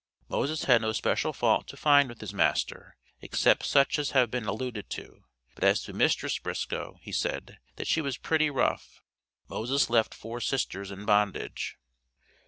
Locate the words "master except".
2.33-3.67